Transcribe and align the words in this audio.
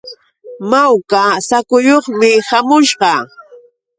Sawka 0.69 1.21
saakuyuqmi 1.47 2.29
śhamusqa. 2.47 3.11